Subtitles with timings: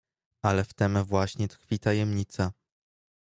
[0.41, 2.51] "Ale w tem właśnie tkwi tajemnica."